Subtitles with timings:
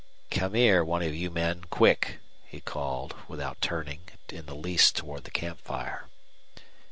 [0.31, 2.17] "Come here, one of you men, quick,"
[2.47, 6.07] he called, without turning in the least toward the camp fire.